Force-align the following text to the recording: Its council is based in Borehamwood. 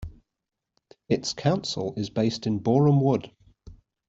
Its 1.09 1.31
council 1.33 1.93
is 1.95 2.09
based 2.09 2.47
in 2.47 2.59
Borehamwood. 2.59 3.31